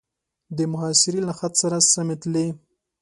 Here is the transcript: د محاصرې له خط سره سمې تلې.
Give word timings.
د 0.57 0.59
محاصرې 0.71 1.21
له 1.27 1.33
خط 1.39 1.53
سره 1.63 1.77
سمې 1.93 2.15
تلې. 2.21 2.47